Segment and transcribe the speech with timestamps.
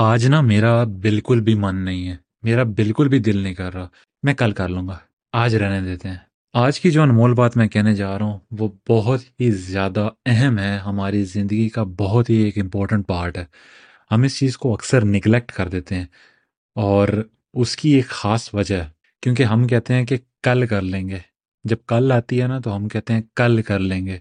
[0.00, 3.88] آج نا میرا بالکل بھی من نہیں ہے۔ میرا بالکل بھی دل نہیں کر رہا۔
[4.22, 4.98] میں کل کر لوں گا۔
[5.32, 6.16] آج رہنے دیتے ہیں۔
[6.52, 10.58] آج کی جو انمول بات میں کہنے جا رہا ہوں، وہ بہت ہی زیادہ اہم
[10.58, 13.44] ہے۔ ہماری زندگی کا بہت ہی ایک امپورٹنٹ پارٹ ہے۔
[14.10, 16.06] ہم اس چیز کو اکثر نگلیکٹ کر دیتے ہیں۔
[16.74, 17.08] اور
[17.54, 18.88] اس کی ایک خاص وجہ ہے۔
[19.22, 21.18] کیونکہ ہم کہتے ہیں کہ کل کر لیں گے۔
[21.64, 24.18] جب کل آتی ہے نا، تو ہم کہتے ہیں کل کر لیں گے۔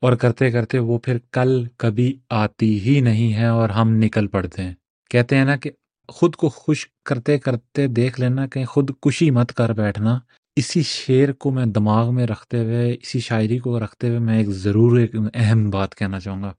[0.00, 4.62] اور کرتے کرتے وہ پھر کل کبھی آتی ہی نہیں ہے اور ہم نکل پڑتے
[4.62, 4.74] ہیں۔
[5.14, 5.70] کہتے ہیں نا کہ
[6.08, 10.18] خود کو خوش کرتے کرتے دیکھ لینا کہ خود کشی مت کر بیٹھنا۔
[10.56, 14.48] اسی شعر کو میں دماغ میں رکھتے ہوئے، اسی شاعری کو رکھتے ہوئے میں ایک
[14.48, 16.52] ضرور ایک اہم بات کہنا چاہوں گا۔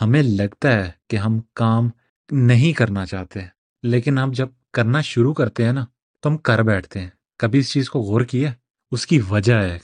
[0.00, 1.90] ہمیں لگتا ہے کہ ہم کام
[2.30, 3.40] نہیں کرنا چاہتے،
[3.82, 5.84] لیکن ہم جب کرنا شروع کرتے ہیں نا،
[6.20, 8.52] تو ہم کر بیٹھتے ہیں۔ کبھی اس چیز کو غور کیا
[8.90, 9.78] اس کی وجہ ہے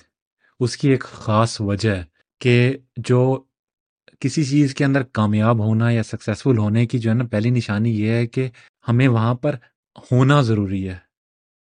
[0.60, 2.04] اس کی ایک خاص وجہ ہے
[2.40, 3.44] کہ جو
[4.22, 8.00] کسی چیز کے اندر کامیاب ہونا یا سکسیزفل ہونے کی جو ہے نا پہلی نشانی
[8.00, 8.48] یہ ہے کہ
[8.88, 9.56] ہمیں وہاں پر
[10.12, 10.96] ہونا ضروری ہے۔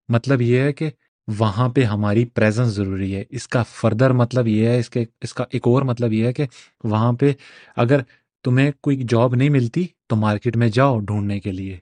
[0.09, 0.91] مطلب یہ ہے کہ
[1.39, 5.35] وہاں پہ ہماری پریزنس ضروری ہے۔ اس کا فردر مطلب یہ ہے، اس کے، اس
[5.35, 6.47] کا ایک اور مطلب یہ ہے کہ
[6.85, 7.33] وہاں پہ
[7.77, 8.01] اگر
[8.45, 11.79] تمہیں کوئی جاب نہیں ملتی تو مارکیٹ میں جاؤ ڈھونڈنے کے لیے۔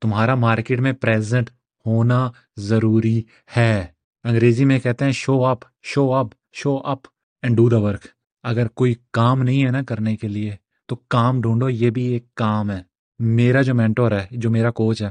[0.00, 1.50] تمہارا مارکیٹ میں پریزنٹ
[1.86, 3.22] ہونا ضروری
[3.56, 3.86] ہے۔
[4.24, 6.98] انگریزی میں کہتے ہیں show up show up show up
[7.42, 8.06] and do the work
[8.44, 10.56] اگر کوئی کام نہیں ہے نا کرنے کے لیے،
[10.86, 12.82] تو کام ڈھونڈو، یہ بھی ایک کام ہے۔
[13.18, 15.10] میرا جو مینٹور ہے، جو میرا کوچ ہے،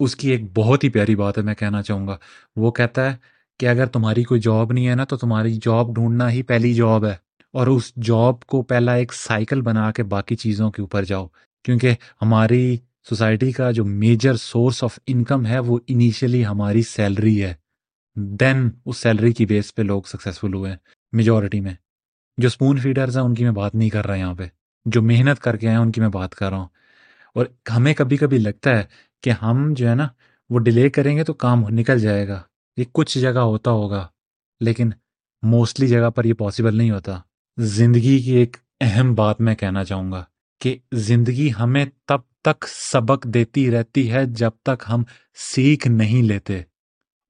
[0.00, 2.16] اس کی ایک بہت ہی پیاری بات ہے، میں کہنا چاہوں گا۔
[2.56, 3.16] وہ کہتا ہے
[3.58, 7.06] کہ اگر تمہاری کوئی جاب نہیں ہے نا، تو تمہاری جاب ڈھونڈنا ہی پہلی جاب
[7.06, 7.14] ہے۔
[7.52, 11.26] اور اس جاب کو پہلا ایک سائیکل بنا کے باقی چیزوں کے اوپر جاؤ۔
[11.64, 11.90] کیونکہ
[12.22, 12.76] ہماری
[13.08, 17.54] سوسائٹی کا جو میجر سورس آف انکم ہے، وہ انیشلی ہماری سیلری ہے۔
[18.16, 20.78] دین اس سیلری کی بیس پہ لوگ سکسیزفل ہوئے ہیں
[21.12, 21.74] میجورٹی میں۔
[22.36, 24.44] جو اسپون فیڈرز ہیں، ان کی میں بات نہیں کر رہا یہاں پہ۔
[24.84, 26.68] جو محنت کر کے ہیں، ان کی میں بات کر رہا ہوں۔
[27.34, 28.82] اور ہمیں کبھی کبھی لگتا ہے
[29.22, 30.08] کہ ہم جو ہے نا،
[30.50, 32.42] وہ ڈیلے کریں گے تو کام نکل جائے گا۔
[32.76, 34.08] یہ کچھ جگہ ہوتا ہوگا،
[34.60, 34.90] لیکن
[35.42, 37.18] موسٹلی جگہ پر یہ پاسبل نہیں ہوتا۔
[37.58, 40.24] زندگی کی ایک اہم بات میں کہنا چاہوں گا
[40.60, 45.02] کہ زندگی ہمیں تب تک سبق دیتی رہتی ہے جب تک ہم
[45.34, 46.62] سیکھ نہیں لیتے۔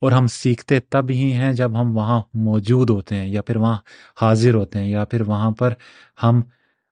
[0.03, 3.79] اور ہم سیکھتے تب ہی ہیں جب ہم وہاں موجود ہوتے ہیں یا پھر وہاں
[4.23, 5.75] حاضر ہوتے ہیں یا پھر وہاں پر
[6.23, 6.41] ہم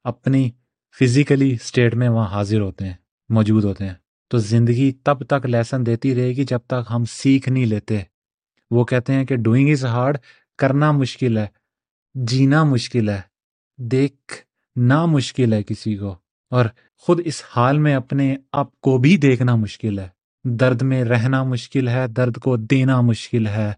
[0.05, 0.51] اپنی
[1.01, 2.95] فزیکلی اسٹیٹ میں وہاں حاضر ہوتے ہیں،
[3.29, 3.95] موجود ہوتے ہیں۔
[4.29, 8.01] تو زندگی تب تک لیسن دیتی رہے گی جب تک ہم سیکھ نہیں لیتے۔
[8.71, 10.19] وہ کہتے ہیں کہ ڈوئنگ از ہارڈ
[10.59, 11.47] کرنا مشکل ہے،
[12.15, 13.21] جینا مشکل ہے
[13.79, 14.35] دیکھ
[14.77, 16.17] نہ مشکل ہے کسی کو۔
[16.51, 16.65] اور
[16.99, 21.89] خود اس حال میں اپنے آپ کو بھی دیکھنا مشکل ہے۔ درد میں رہنا مشکل
[21.89, 23.73] ہے، درد کو دینا مشکل ہے،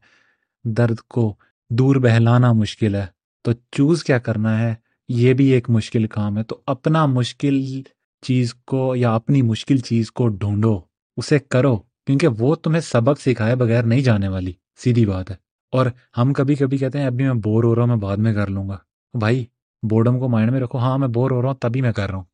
[0.64, 1.34] درد کو
[1.70, 3.06] دور بہلانا مشکل ہے۔
[3.42, 4.74] تو چوز کیا کرنا ہے؟
[5.08, 7.82] یہ بھی ایک مشکل کام ہے۔ تو اپنا مشکل
[8.22, 10.80] چیز کو یا اپنی مشکل چیز کو ڈھونڈو،
[11.16, 15.36] اسے کرو، کیونکہ وہ تمہیں سبق سکھائے بغیر نہیں جانے والی۔ سیدھی بات ہے۔
[15.72, 15.86] اور
[16.18, 18.46] ہم کبھی کبھی کہتے ہیں ابھی میں بور ہو رہا ہوں، میں بعد میں کر
[18.46, 18.78] لوں گا۔
[19.18, 19.44] بھائی
[19.90, 22.16] بورڈم کو مائنڈ میں رکھو۔ ہاں میں بور ہو رہا ہوں، تبھی میں کر رہا
[22.16, 22.24] ہوں۔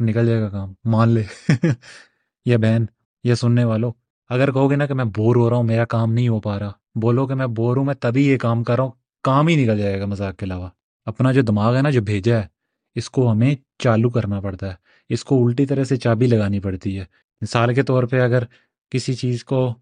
[0.00, 1.22] نکل جائے گا کام، مان لے۔
[2.44, 2.84] یا بہن
[3.24, 3.92] یہ سننے والوں
[4.28, 6.58] اگر کہو گے نا کہ میں بور ہو رہا ہوں، میرا کام نہیں ہو پا
[6.58, 9.64] رہا، بولو کہ میں بور ہوں، میں تبھی یہ کام کر رہا ہوں، کام ہی
[9.64, 10.68] نکل جائے گا مذاق کے علاوہ۔
[11.06, 12.46] اپنا جو دماغ ہے نا، جو بھیجا ہے،
[12.94, 14.74] اس کو ہمیں چالو کرنا پڑتا ہے،
[15.08, 17.04] اس کو الٹی طرح سے چابی لگانی پڑتی ہے۔
[17.42, 18.42] مثال کے طور پہ اگر
[18.90, 19.74] کسی چیز کو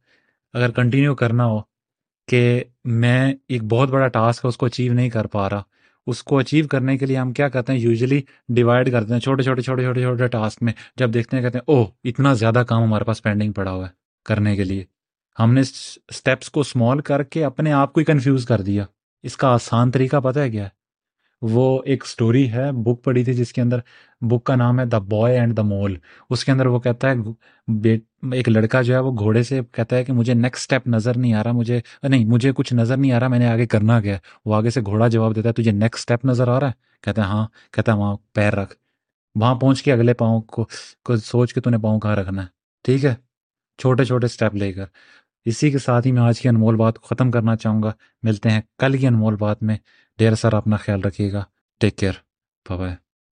[0.52, 1.60] اگر کنٹینیو کرنا ہو
[2.28, 5.62] کہ میں ایک بہت بڑا ٹاسک ہے، اس کو اچیو نہیں کر پا رہا
[6.06, 7.80] اس کو اچیو کرنے کے لیے ہم کیا کرتے ہیں?
[7.80, 11.58] یوزلی ڈیوائڈ کرتے ہیں چھوٹے چھوٹے چھوٹے چھوٹے چھوٹے ٹاسک میں، جب دیکھتے ہیں کہتے
[11.58, 13.90] ہیں، اوہ، اتنا زیادہ کام ہمارے پاس پینڈنگ پڑا ہوا ہے
[14.24, 14.84] کرنے کے لیے۔
[15.38, 18.84] ہم نے اسٹیپس کو اسمال کر کے اپنے آپ کو ہی کنفیوز کر دیا۔
[19.22, 20.79] اس کا آسان طریقہ پتہ ہے کیا ہے؟
[21.42, 23.78] وہ ایک سٹوری ہے بک پڑھی تھی جس کے اندر
[24.20, 25.96] بک کا نام ہے دا بوائے اینڈ دا مول
[26.30, 27.14] اس کے اندر وہ کہتا ہے
[28.32, 31.34] ایک لڑکا جو ہے وہ گھوڑے سے کہتا ہے کہ مجھے نیکسٹ اسٹیپ نظر نہیں
[31.34, 34.18] آ رہا، مجھے، نہیں، مجھے کچھ نظر نہیں آ رہا، میں نے آگے کرنا کیا
[34.44, 37.22] وہ آگے سے گھوڑا جواب دیتا ہے، تجھے نیکسٹ اسٹیپ نظر آ رہا ہے؟ کہتا
[37.22, 38.74] ہے ہاں۔ کہتا ہے، وہاں پیر رکھ۔
[39.34, 42.46] وہاں پہنچ کے اگلے پاؤں کو سوچ کے تو نے پاؤں کہاں رکھنا ہے؟
[42.84, 43.14] ٹھیک ہے۔
[43.78, 44.84] چھوٹے چھوٹے اسٹیپ لے کر۔
[45.44, 47.92] اسی کے ساتھ ہی میں آج کی انمول بات کو ختم کرنا چاہوں گا۔
[48.22, 49.76] ملتے ہیں کل کی انمول بات میں۔
[50.18, 51.44] ڈیر سر، اپنا خیال رکھیے گا۔
[51.80, 52.12] Take care
[52.72, 53.09] bye